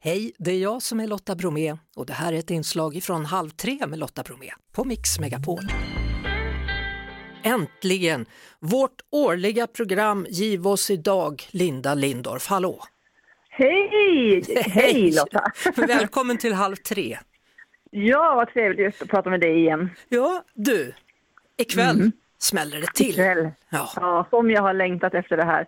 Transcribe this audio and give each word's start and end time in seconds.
Hej, 0.00 0.32
det 0.38 0.50
är 0.50 0.58
jag 0.58 0.82
som 0.82 1.00
är 1.00 1.06
Lotta 1.06 1.34
Bromé 1.34 1.76
och 1.96 2.06
det 2.06 2.12
här 2.12 2.32
är 2.32 2.38
ett 2.38 2.50
inslag 2.50 3.02
från 3.02 3.24
Halv 3.24 3.50
tre 3.50 3.78
med 3.86 3.98
Lotta 3.98 4.22
Bromé 4.22 4.50
på 4.72 4.84
Mix 4.84 5.20
Megapol. 5.20 5.58
Äntligen! 7.42 8.26
Vårt 8.60 9.00
årliga 9.10 9.66
program 9.66 10.26
Giv 10.28 10.66
oss 10.66 10.90
idag, 10.90 11.42
Linda 11.50 11.94
Lindorff. 11.94 12.46
Hallå! 12.46 12.82
Hej! 13.48 14.44
Hej 14.66 15.10
Lotta! 15.10 15.52
Välkommen 15.86 16.38
till 16.38 16.52
Halv 16.52 16.76
tre. 16.76 17.18
Ja, 17.90 18.34
vad 18.34 18.52
trevligt 18.52 19.02
att 19.02 19.08
prata 19.08 19.30
med 19.30 19.40
dig 19.40 19.58
igen. 19.58 19.90
Ja, 20.08 20.44
du, 20.54 20.92
ikväll 21.56 21.96
mm. 21.96 22.12
smäller 22.38 22.80
det 22.80 22.94
till. 22.94 23.10
Ikväll. 23.10 23.50
Ja. 23.70 23.88
ja, 23.96 24.26
som 24.30 24.50
jag 24.50 24.62
har 24.62 24.74
längtat 24.74 25.14
efter 25.14 25.36
det 25.36 25.44
här 25.44 25.66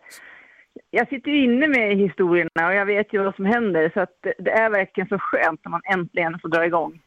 jag 0.90 1.08
sitter 1.08 1.30
ju 1.30 1.44
inne 1.44 1.68
med 1.68 1.96
historierna 1.96 2.66
och 2.66 2.74
jag 2.74 2.86
vet 2.86 3.14
ju 3.14 3.24
vad 3.24 3.34
som 3.34 3.44
händer 3.44 3.90
så 3.94 4.00
att 4.00 4.16
det 4.38 4.50
är 4.50 4.70
verkligen 4.70 5.08
så 5.08 5.18
skönt 5.18 5.60
när 5.64 5.70
man 5.70 5.80
äntligen 5.84 6.38
får 6.38 6.48
dra 6.48 6.66
igång, 6.66 7.00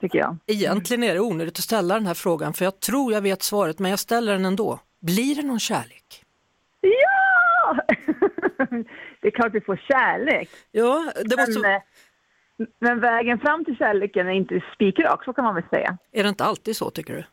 tycker 0.00 0.18
jag. 0.18 0.36
Egentligen 0.46 1.02
är 1.02 1.14
det 1.14 1.20
onödigt 1.20 1.58
att 1.58 1.64
ställa 1.64 1.94
den 1.94 2.06
här 2.06 2.14
frågan 2.14 2.52
för 2.52 2.64
jag 2.64 2.80
tror 2.80 3.12
jag 3.12 3.20
vet 3.20 3.42
svaret 3.42 3.78
men 3.78 3.90
jag 3.90 3.98
ställer 3.98 4.32
den 4.32 4.44
ändå. 4.44 4.80
Blir 5.00 5.34
det 5.34 5.46
någon 5.46 5.60
kärlek? 5.60 6.24
Ja! 6.80 7.76
det 9.20 9.28
är 9.28 9.30
klart 9.30 9.54
vi 9.54 9.60
får 9.60 9.76
kärlek. 9.76 10.48
Ja, 10.72 11.12
det 11.24 11.36
måste... 11.36 11.60
Men, 11.60 11.74
eh, 11.74 11.82
men 12.78 13.00
vägen 13.00 13.38
fram 13.38 13.64
till 13.64 13.76
kärleken 13.76 14.26
är 14.26 14.32
inte 14.32 14.62
spikrak, 14.74 15.24
så 15.24 15.32
kan 15.32 15.44
man 15.44 15.54
väl 15.54 15.64
säga. 15.70 15.98
Är 16.12 16.22
det 16.22 16.28
inte 16.28 16.44
alltid 16.44 16.76
så 16.76 16.90
tycker 16.90 17.14
du? 17.14 17.24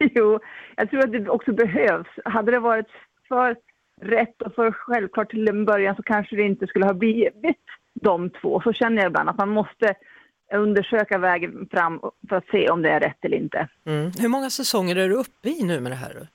jo, 0.14 0.40
jag 0.76 0.90
tror 0.90 1.04
att 1.04 1.12
det 1.12 1.28
också 1.28 1.52
behövs. 1.52 2.08
Hade 2.24 2.50
det 2.50 2.58
varit 2.58 2.86
för 3.28 3.56
rätt 4.00 4.42
och 4.42 4.54
för 4.54 4.72
självklart 4.72 5.30
till 5.30 5.48
en 5.48 5.64
början 5.64 5.96
så 5.96 6.02
kanske 6.02 6.36
det 6.36 6.42
inte 6.42 6.66
skulle 6.66 6.86
ha 6.86 6.94
blivit 6.94 7.64
de 7.94 8.30
två. 8.30 8.60
Så 8.60 8.72
känner 8.72 9.02
jag 9.02 9.10
ibland 9.10 9.28
att 9.28 9.38
man 9.38 9.48
måste 9.48 9.94
undersöka 10.52 11.18
vägen 11.18 11.68
fram 11.70 12.00
för 12.28 12.36
att 12.36 12.46
se 12.46 12.70
om 12.70 12.82
det 12.82 12.90
är 12.90 13.00
rätt 13.00 13.24
eller 13.24 13.36
inte. 13.36 13.68
Mm. 13.86 14.10
Hur 14.18 14.28
många 14.28 14.50
säsonger 14.50 14.96
är 14.96 15.08
du 15.08 15.14
uppe 15.14 15.48
i 15.48 15.64
nu 15.64 15.80
med 15.80 15.92
det 15.92 15.96
här? 15.96 16.28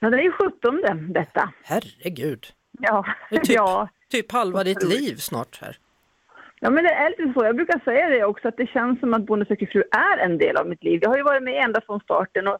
Ja, 0.00 0.10
det 0.10 0.16
är 0.16 0.22
ju 0.22 0.32
sjuttonde 0.32 0.94
detta. 1.08 1.52
Herregud! 1.64 2.46
Ja. 2.80 3.04
Det 3.30 3.38
typ, 3.38 3.56
ja. 3.56 3.88
typ 4.10 4.32
halva 4.32 4.64
ditt 4.64 4.82
liv 4.82 5.16
snart 5.16 5.58
här. 5.62 5.78
Ja 6.60 6.70
men 6.70 6.84
det 6.84 6.90
är 6.90 7.10
lite 7.10 7.32
så. 7.34 7.44
Jag 7.44 7.56
brukar 7.56 7.78
säga 7.84 8.08
det 8.08 8.24
också 8.24 8.48
att 8.48 8.56
det 8.56 8.66
känns 8.66 9.00
som 9.00 9.14
att 9.14 9.26
Bonde 9.26 9.46
söker 9.46 9.66
fru 9.66 9.82
är 9.90 10.18
en 10.18 10.38
del 10.38 10.56
av 10.56 10.68
mitt 10.68 10.84
liv. 10.84 10.98
Jag 11.02 11.10
har 11.10 11.16
ju 11.16 11.22
varit 11.22 11.42
med 11.42 11.64
ända 11.64 11.80
från 11.86 12.00
starten 12.00 12.48
och 12.48 12.58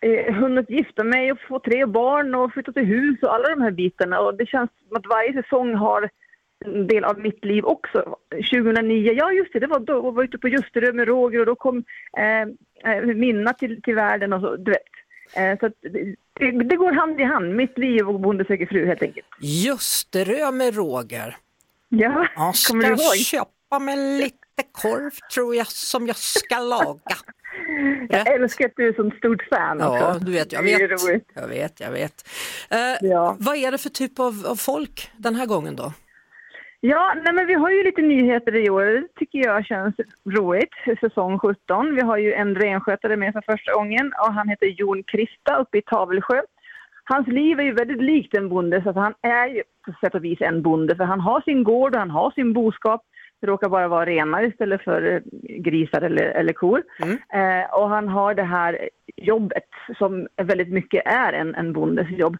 eh, 0.00 0.34
hunnit 0.34 0.70
gifta 0.70 1.04
mig 1.04 1.32
och 1.32 1.40
få 1.48 1.58
tre 1.58 1.86
barn 1.86 2.34
och 2.34 2.52
flytta 2.52 2.72
till 2.72 2.84
hus 2.84 3.22
och 3.22 3.34
alla 3.34 3.48
de 3.48 3.62
här 3.62 3.70
bitarna. 3.70 4.20
Och 4.20 4.36
det 4.36 4.46
känns 4.46 4.70
som 4.88 4.96
att 4.96 5.06
varje 5.06 5.42
säsong 5.42 5.74
har 5.74 6.10
en 6.64 6.86
del 6.86 7.04
av 7.04 7.18
mitt 7.18 7.44
liv 7.44 7.64
också. 7.64 8.16
2009, 8.30 9.12
ja 9.12 9.32
just 9.32 9.52
det, 9.52 9.58
det 9.58 9.66
var 9.66 9.78
då 9.78 9.92
jag 9.92 10.14
var 10.14 10.24
ute 10.24 10.38
på 10.38 10.48
Ljusterö 10.48 10.92
med 10.92 11.08
Roger 11.08 11.40
och 11.40 11.46
då 11.46 11.54
kom 11.54 11.84
eh, 12.18 12.92
eh 12.92 13.04
Minna 13.04 13.52
till, 13.52 13.82
till 13.82 13.94
världen 13.94 14.32
och 14.32 14.40
så, 14.40 14.56
du 14.56 14.70
vet. 14.70 14.82
Eh, 15.36 15.58
så 15.58 15.70
det, 16.38 16.50
det, 16.50 16.76
går 16.76 16.92
hand 16.92 17.20
i 17.20 17.24
hand, 17.24 17.54
mitt 17.54 17.78
liv 17.78 18.08
och 18.08 18.20
Bonde 18.20 18.44
söker 18.44 18.66
fru 18.66 18.86
helt 18.86 19.02
enkelt. 19.02 19.26
Ljusterö 19.40 20.50
med 20.50 20.76
Roger. 20.76 21.36
Ja, 21.88 22.28
kommer 22.68 22.82
du 22.82 22.88
ihåg? 22.88 22.98
Jag 22.98 23.16
ska 23.16 23.36
köpa 23.36 23.78
mig 23.78 23.96
lite 23.96 24.62
korv 24.72 25.10
tror 25.34 25.54
jag 25.54 25.66
som 25.66 26.06
jag 26.06 26.16
ska 26.16 26.58
laga. 26.58 27.16
Jag 28.08 28.34
älskar 28.34 28.66
att 28.66 28.72
du 28.76 28.88
är 28.88 28.92
som 28.92 29.10
stort 29.10 29.42
fan 29.50 29.80
också. 29.80 30.04
Ja, 30.04 30.18
du 30.20 30.32
vet, 30.32 30.52
jag 30.52 30.62
vet. 30.62 30.80
Jag 31.34 31.48
vet, 31.48 31.80
jag 31.80 31.90
vet. 31.90 32.28
Uh, 32.72 33.08
ja. 33.10 33.36
Vad 33.40 33.56
är 33.56 33.72
det 33.72 33.78
för 33.78 33.90
typ 33.90 34.18
av, 34.18 34.46
av, 34.46 34.56
folk 34.56 35.10
den 35.16 35.34
här 35.34 35.46
gången 35.46 35.76
då? 35.76 35.92
Ja, 36.80 37.14
nej 37.24 37.32
men 37.34 37.46
vi 37.46 37.54
har 37.54 37.70
ju 37.70 37.84
lite 37.84 38.02
nyheter 38.02 38.56
i 38.56 38.70
år. 38.70 38.84
Det 38.84 39.08
tycker 39.18 39.38
jag 39.38 39.66
känns 39.66 39.94
roligt. 40.30 41.00
Säsong 41.00 41.38
17. 41.38 41.94
Vi 41.94 42.00
har 42.00 42.16
ju 42.16 42.32
en 42.32 42.54
renskötare 42.54 43.16
med 43.16 43.32
för 43.32 43.42
första 43.52 43.72
gången 43.72 44.12
och 44.26 44.34
han 44.34 44.48
heter 44.48 44.66
Jon 44.66 45.02
Krista 45.02 45.56
uppe 45.56 45.78
i 45.78 45.82
Tavelsjö. 45.82 46.42
Hans 47.04 47.26
liv 47.26 47.60
är 47.60 47.64
ju 47.64 47.72
väldigt 47.72 48.02
likt 48.02 48.36
en 48.36 48.48
bonde, 48.48 48.82
så 48.82 48.92
han 48.92 49.14
är 49.22 49.46
ju 49.46 49.62
på 49.84 49.92
sätt 50.00 50.14
och 50.14 50.24
vis 50.24 50.40
en 50.40 50.62
bonde 50.62 50.96
för 50.96 51.04
han 51.04 51.20
har 51.20 51.40
sin 51.40 51.64
gård 51.64 51.94
och 51.94 52.00
han 52.00 52.10
har 52.10 52.30
sin 52.30 52.52
boskap. 52.52 53.02
Det 53.40 53.46
råkar 53.46 53.68
bara 53.68 53.88
vara 53.88 54.06
renar 54.06 54.42
istället 54.42 54.82
för 54.82 55.02
eh, 55.12 55.20
grisar 55.42 56.02
eller, 56.02 56.22
eller 56.22 56.52
kor. 56.52 56.82
Mm. 57.02 57.18
Eh, 57.32 57.70
och 57.70 57.88
han 57.88 58.08
har 58.08 58.34
det 58.34 58.42
här 58.42 58.88
jobbet 59.16 59.68
som 59.98 60.28
väldigt 60.36 60.72
mycket 60.72 61.02
är 61.06 61.32
en, 61.32 61.54
en 61.54 61.72
bondes 61.72 62.10
jobb. 62.10 62.36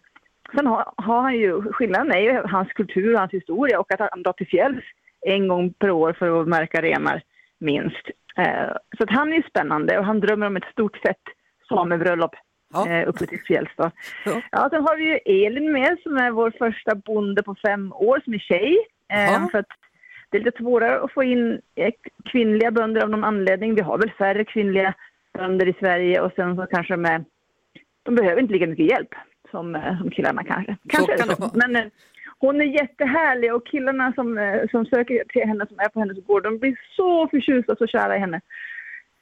Sen 0.55 0.67
har, 0.67 0.93
har 0.97 1.21
han 1.21 1.35
ju, 1.35 1.61
skillnaden 1.61 2.11
är 2.11 2.19
ju 2.19 2.41
hans 2.45 2.73
kultur 2.73 3.13
och 3.13 3.19
hans 3.19 3.33
historia 3.33 3.79
och 3.79 3.93
att 3.93 4.09
han 4.11 4.23
drar 4.23 4.33
till 4.33 4.47
fjälls 4.47 4.83
en 5.21 5.47
gång 5.47 5.73
per 5.73 5.91
år 5.91 6.13
för 6.13 6.41
att 6.41 6.47
märka 6.47 6.81
renar, 6.81 7.21
minst. 7.59 8.09
Eh, 8.37 8.71
så 8.97 9.03
att 9.03 9.09
han 9.09 9.33
är 9.33 9.49
spännande 9.49 9.99
och 9.99 10.05
han 10.05 10.19
drömmer 10.19 10.47
om 10.47 10.57
ett 10.57 10.71
stort 10.71 10.97
fett 10.97 11.23
samebröllop 11.69 12.35
ja. 12.73 12.89
eh, 12.89 13.09
uppe 13.09 13.25
till 13.25 13.41
fjälls. 13.47 13.69
Då. 13.77 13.91
Ja. 14.25 14.41
Ja, 14.51 14.69
sen 14.71 14.81
har 14.81 14.97
vi 14.97 15.03
ju 15.03 15.45
Elin 15.45 15.71
med 15.71 15.97
som 16.03 16.17
är 16.17 16.31
vår 16.31 16.51
första 16.57 16.95
bonde 16.95 17.43
på 17.43 17.55
fem 17.55 17.93
år 17.93 18.21
som 18.23 18.33
är 18.33 18.39
tjej. 18.39 18.77
Eh, 19.13 19.49
för 19.51 19.59
att 19.59 19.78
det 20.29 20.37
är 20.37 20.41
lite 20.41 20.57
svårare 20.57 21.01
att 21.01 21.13
få 21.13 21.23
in 21.23 21.61
eh, 21.75 21.93
kvinnliga 22.25 22.71
bönder 22.71 23.03
av 23.03 23.09
någon 23.09 23.23
anledning. 23.23 23.75
Vi 23.75 23.81
har 23.81 23.97
väl 23.97 24.11
färre 24.11 24.45
kvinnliga 24.45 24.93
bönder 25.33 25.67
i 25.67 25.73
Sverige 25.79 26.21
och 26.21 26.31
sen 26.35 26.55
så 26.55 26.65
kanske 26.65 26.95
de, 26.95 27.25
de 28.03 28.15
behöver 28.15 28.41
inte 28.41 28.53
lika 28.53 28.67
mycket 28.67 28.91
hjälp 28.91 29.09
som, 29.51 29.75
eh, 29.75 29.97
som 29.97 30.11
killarna 30.11 30.43
kanske. 30.43 30.77
kanske 30.89 31.17
kan 31.17 31.35
så. 31.35 31.51
Men 31.53 31.75
eh, 31.75 31.85
hon 32.39 32.61
är 32.61 32.65
jättehärlig 32.65 33.53
och 33.55 33.67
killarna 33.67 34.13
som, 34.15 34.57
som 34.71 34.85
söker 34.85 35.23
till 35.29 35.41
henne, 35.41 35.67
som 35.67 35.79
är 35.79 35.89
på 35.89 35.99
hennes 35.99 36.25
gård, 36.25 36.43
de 36.43 36.57
blir 36.57 36.79
så 36.95 37.27
förtjusta 37.27 37.71
och 37.71 37.77
så 37.77 37.87
kära 37.87 38.15
i 38.15 38.19
henne. 38.19 38.41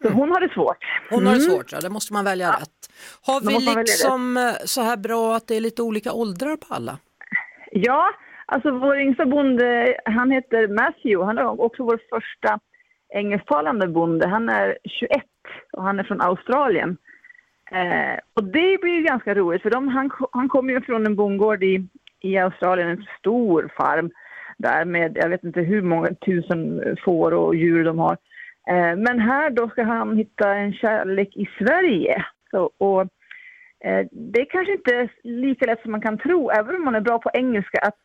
Så 0.01 0.09
hon 0.09 0.31
har 0.31 0.39
det 0.39 0.53
svårt. 0.53 0.77
Hon 1.09 1.25
har 1.25 1.33
det 1.33 1.43
mm. 1.43 1.51
svårt, 1.51 1.71
ja, 1.71 1.79
det 1.79 1.89
måste 1.89 2.13
man 2.13 2.25
välja 2.25 2.47
ja. 2.47 2.53
rätt. 2.61 2.93
Har 3.21 3.41
vi 3.41 3.81
liksom 3.81 4.53
så 4.65 4.81
här 4.81 4.97
bra 4.97 5.35
att 5.35 5.47
det 5.47 5.55
är 5.55 5.61
lite 5.61 5.81
olika 5.81 6.11
åldrar 6.13 6.57
på 6.57 6.73
alla? 6.73 6.97
Ja, 7.71 8.09
Alltså 8.51 8.71
vår 8.71 8.99
yngsta 8.99 9.25
bonde, 9.25 9.97
han 10.05 10.31
heter 10.31 10.67
Matthew. 10.67 11.25
Han 11.25 11.37
är 11.37 11.61
också 11.61 11.83
vår 11.83 11.99
första 12.09 12.59
engelsktalande 13.09 13.87
bonde. 13.87 14.27
Han 14.27 14.49
är 14.49 14.77
21 14.83 15.23
och 15.73 15.83
han 15.83 15.99
är 15.99 16.03
från 16.03 16.21
Australien. 16.21 16.97
Eh, 17.71 18.19
och 18.33 18.43
det 18.43 18.81
blir 18.81 18.95
ju 18.95 19.03
ganska 19.03 19.35
roligt 19.35 19.61
för 19.61 19.69
de, 19.69 19.87
han, 19.87 20.11
han 20.31 20.49
kommer 20.49 20.73
ju 20.73 20.81
från 20.81 21.05
en 21.05 21.15
bondgård 21.15 21.63
i, 21.63 21.87
i 22.21 22.37
Australien, 22.37 22.89
en 22.89 23.05
stor 23.19 23.71
farm 23.77 24.11
där 24.57 24.85
med 24.85 25.17
jag 25.17 25.29
vet 25.29 25.43
inte 25.43 25.61
hur 25.61 25.81
många 25.81 26.13
tusen 26.25 26.81
får 27.05 27.33
och 27.33 27.55
djur 27.55 27.85
de 27.85 27.99
har. 27.99 28.17
Eh, 28.69 28.95
men 28.95 29.19
här 29.19 29.49
då 29.49 29.69
ska 29.69 29.83
han 29.83 30.17
hitta 30.17 30.55
en 30.55 30.73
kärlek 30.73 31.37
i 31.37 31.49
Sverige. 31.57 32.25
Så, 32.51 32.71
och, 32.77 33.01
eh, 33.83 34.07
det 34.11 34.41
är 34.41 34.45
kanske 34.45 34.73
inte 34.73 35.09
lika 35.23 35.65
lätt 35.65 35.81
som 35.81 35.91
man 35.91 36.01
kan 36.01 36.17
tro, 36.17 36.49
även 36.49 36.75
om 36.75 36.85
man 36.85 36.95
är 36.95 37.01
bra 37.01 37.19
på 37.19 37.29
engelska, 37.33 37.79
att 37.81 37.99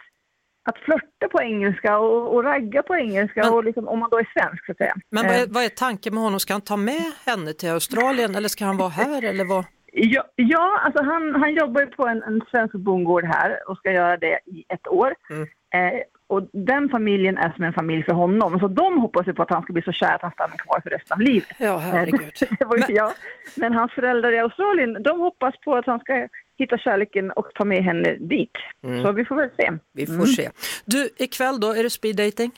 att 0.65 0.79
flörta 0.79 1.29
på 1.31 1.43
engelska 1.43 1.99
och, 1.99 2.35
och 2.35 2.45
ragga 2.45 2.83
på 2.83 2.97
engelska 2.97 3.41
men, 3.41 3.53
och 3.53 3.65
liksom, 3.65 3.89
om 3.89 3.99
man 3.99 4.11
då 4.11 4.19
är 4.19 4.29
svensk 4.33 4.67
så 4.67 4.73
att 4.73 4.79
säga. 4.79 4.95
Men 5.11 5.27
vad 5.27 5.37
är, 5.37 5.41
eh. 5.41 5.47
vad 5.49 5.65
är 5.65 5.69
tanken 5.69 6.15
med 6.15 6.23
honom? 6.23 6.41
Ska 6.41 6.53
han 6.55 6.61
ta 6.61 6.77
med 6.77 7.13
henne 7.27 7.53
till 7.53 7.71
Australien 7.71 8.35
eller 8.35 8.49
ska 8.49 8.65
han 8.65 8.77
vara 8.77 8.89
här 8.89 9.25
eller 9.25 9.45
vad? 9.45 9.65
Ja, 9.93 10.25
ja 10.37 10.81
alltså 10.85 11.03
han, 11.03 11.35
han 11.35 11.55
jobbar 11.55 11.87
på 11.87 12.07
en, 12.07 12.23
en 12.23 12.43
svensk 12.51 12.75
bondgård 12.75 13.25
här 13.25 13.71
och 13.71 13.77
ska 13.77 13.93
göra 13.93 14.17
det 14.17 14.41
i 14.47 14.65
ett 14.69 14.89
år. 14.89 15.15
Mm. 15.31 15.43
Eh, 15.75 16.01
och 16.27 16.49
den 16.53 16.89
familjen 16.89 17.39
är 17.39 17.53
som 17.53 17.65
en 17.65 17.73
familj 17.73 18.03
för 18.03 18.13
honom. 18.13 18.61
Så 18.61 18.69
de 18.69 18.99
hoppas 19.01 19.27
ju 19.27 19.35
på 19.35 19.43
att 19.43 19.51
han 19.51 19.63
ska 19.63 19.73
bli 19.73 19.83
så 19.83 19.93
kär 19.93 20.15
att 20.15 20.23
han 20.23 20.31
stannar 20.31 20.57
kvar 20.57 20.81
för 20.81 20.91
resten 20.91 21.15
av 21.15 21.21
livet. 21.21 21.57
Ja, 21.59 21.79
herregud. 21.93 22.33
det 22.59 22.65
var 22.65 22.77
ju 22.77 22.85
Men... 22.89 22.97
jag. 22.97 23.13
Men 23.57 23.73
hans 23.73 23.93
föräldrar 23.93 24.33
i 24.33 24.39
Australien, 24.39 25.03
de 25.03 25.21
hoppas 25.21 25.55
på 25.65 25.75
att 25.77 25.87
han 25.87 26.01
ska 26.01 26.29
hitta 26.59 26.79
kärleken 26.79 27.31
och 27.31 27.55
ta 27.55 27.65
med 27.65 27.85
henne 27.85 28.17
dit. 28.21 28.57
Mm. 28.83 29.03
Så 29.03 29.13
vi 29.13 29.25
får 29.25 29.37
väl 29.37 29.51
se. 29.57 29.73
Vi 29.93 30.07
får 30.07 30.15
mm. 30.15 30.27
se. 30.27 30.51
Du, 30.85 31.09
ikväll 31.17 31.61
då, 31.61 31.73
är 31.73 31.83
det 31.83 31.91
speed 31.91 32.17
dating? 32.17 32.53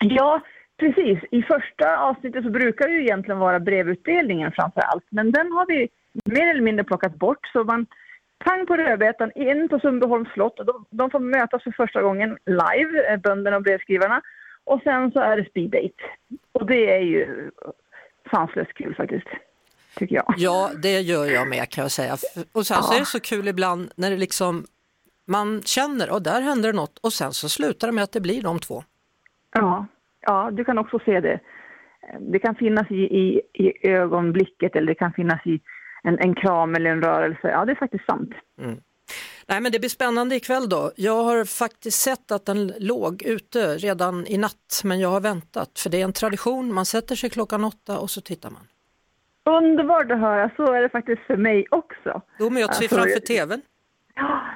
Ja, 0.00 0.40
precis. 0.76 1.18
I 1.30 1.42
första 1.42 1.96
avsnittet 1.96 2.44
så 2.44 2.50
brukar 2.50 2.88
det 2.88 2.94
ju 2.94 3.02
egentligen 3.02 3.38
vara 3.38 3.60
brevutdelningen 3.60 4.52
framför 4.52 4.80
allt. 4.80 5.04
Men 5.10 5.32
den 5.32 5.52
har 5.52 5.66
vi 5.66 5.88
mer 6.24 6.50
eller 6.50 6.62
mindre 6.62 6.84
plockat 6.84 7.14
bort. 7.14 7.46
Så 7.52 7.64
man 7.64 7.86
pang 8.44 8.66
på 8.66 8.76
rödbetan 8.76 9.32
in 9.34 9.68
på 9.68 9.78
Sundbyholms 9.78 10.28
slott. 10.28 10.56
De, 10.56 10.84
de 10.90 11.10
får 11.10 11.20
mötas 11.20 11.62
för 11.62 11.70
första 11.70 12.02
gången 12.02 12.38
live, 12.46 13.12
eh, 13.12 13.16
bönderna 13.16 13.56
och 13.56 13.62
brevskrivarna. 13.62 14.22
Och 14.64 14.80
sen 14.82 15.12
så 15.12 15.20
är 15.20 15.36
det 15.36 15.50
speed 15.50 15.70
date. 15.70 16.02
Och 16.52 16.66
det 16.66 16.94
är 16.94 17.00
ju 17.00 17.50
sanslöst 18.30 18.74
kul 18.74 18.94
faktiskt 18.94 19.28
tycker 19.96 20.14
jag. 20.14 20.34
Ja, 20.36 20.70
det 20.82 21.00
gör 21.00 21.26
jag 21.26 21.48
med 21.48 21.68
kan 21.68 21.82
jag 21.82 21.90
säga. 21.90 22.16
Och 22.52 22.66
sen 22.66 22.76
ja. 22.76 22.82
så 22.82 22.94
är 22.94 22.98
det 22.98 23.06
så 23.06 23.20
kul 23.20 23.48
ibland 23.48 23.92
när 23.96 24.10
det 24.10 24.16
liksom 24.16 24.66
man 25.26 25.62
känner 25.62 26.10
och 26.10 26.22
där 26.22 26.40
händer 26.40 26.72
det 26.72 26.76
något 26.76 26.98
och 26.98 27.12
sen 27.12 27.32
så 27.32 27.48
slutar 27.48 27.88
det 27.88 27.92
med 27.92 28.04
att 28.04 28.12
det 28.12 28.20
blir 28.20 28.42
de 28.42 28.58
två. 28.58 28.84
Ja, 29.54 29.86
ja 30.20 30.50
du 30.52 30.64
kan 30.64 30.78
också 30.78 30.98
se 31.04 31.20
det. 31.20 31.40
Det 32.20 32.38
kan 32.38 32.54
finnas 32.54 32.90
i, 32.90 32.94
i, 32.94 33.40
i 33.52 33.88
ögonblicket 33.88 34.76
eller 34.76 34.86
det 34.86 34.94
kan 34.94 35.12
finnas 35.12 35.46
i 35.46 35.60
en, 36.02 36.18
en 36.18 36.34
kram 36.34 36.74
eller 36.74 36.90
en 36.90 37.02
rörelse. 37.02 37.48
Ja, 37.48 37.64
det 37.64 37.72
är 37.72 37.76
faktiskt 37.76 38.06
sant. 38.06 38.30
Mm. 38.58 38.80
Nej, 39.46 39.60
men 39.60 39.72
det 39.72 39.78
blir 39.78 39.88
spännande 39.88 40.36
ikväll 40.36 40.68
då. 40.68 40.92
Jag 40.96 41.24
har 41.24 41.44
faktiskt 41.44 42.00
sett 42.00 42.30
att 42.30 42.46
den 42.46 42.72
låg 42.78 43.22
ute 43.22 43.76
redan 43.76 44.26
i 44.26 44.38
natt, 44.38 44.82
men 44.84 45.00
jag 45.00 45.08
har 45.08 45.20
väntat. 45.20 45.78
För 45.78 45.90
det 45.90 46.00
är 46.00 46.04
en 46.04 46.12
tradition, 46.12 46.74
man 46.74 46.86
sätter 46.86 47.14
sig 47.14 47.30
klockan 47.30 47.64
åtta 47.64 47.98
och 47.98 48.10
så 48.10 48.20
tittar 48.20 48.50
man. 48.50 48.62
Underbart 49.44 50.10
att 50.10 50.18
höra, 50.18 50.50
så 50.56 50.72
är 50.72 50.82
det 50.82 50.88
faktiskt 50.88 51.22
för 51.26 51.36
mig 51.36 51.66
också. 51.70 52.22
Då 52.38 52.50
möts 52.50 52.80
vi 52.80 52.84
Alltså, 52.84 52.96
framför 52.96 53.20
tvn. 53.20 53.62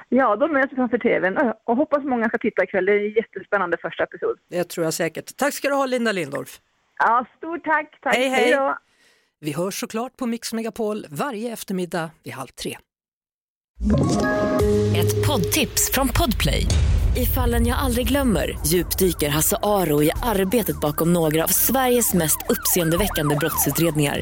Ja, 0.09 0.35
då 0.35 0.47
möts 0.47 0.71
vi 0.71 0.75
framför 0.75 0.97
tvn 0.97 1.37
och 1.65 1.75
hoppas 1.75 2.03
många 2.03 2.27
ska 2.27 2.37
titta 2.37 2.63
ikväll. 2.63 2.85
Det 2.85 2.91
är 2.91 2.99
en 2.99 3.13
jättespännande 3.13 3.77
första 3.81 4.03
episod. 4.03 4.37
Det 4.49 4.63
tror 4.63 4.83
jag 4.83 4.93
säkert. 4.93 5.37
Tack 5.37 5.53
ska 5.53 5.67
du 5.67 5.73
ha 5.75 5.85
Linda 5.85 6.11
Lindorff. 6.11 6.59
Ja, 6.99 7.25
stort 7.37 7.63
tack. 7.63 7.97
tack. 8.01 8.15
Hej, 8.15 8.27
hej. 8.29 8.51
då. 8.53 8.77
Vi 9.39 9.53
hörs 9.53 9.79
såklart 9.79 10.17
på 10.17 10.25
Mix 10.25 10.53
Megapol 10.53 11.05
varje 11.09 11.53
eftermiddag 11.53 12.09
vid 12.23 12.33
halv 12.33 12.47
tre. 12.47 12.77
Ett 14.97 15.27
poddtips 15.27 15.91
från 15.93 16.07
Podplay. 16.07 16.65
I 17.17 17.25
fallen 17.25 17.67
jag 17.67 17.77
aldrig 17.79 18.07
glömmer 18.07 18.57
djupdyker 18.65 19.29
Hasse 19.29 19.57
Aro 19.63 20.03
i 20.03 20.11
arbetet 20.23 20.81
bakom 20.81 21.13
några 21.13 21.43
av 21.43 21.47
Sveriges 21.47 22.13
mest 22.13 22.37
uppseendeväckande 22.49 23.35
brottsutredningar. 23.35 24.21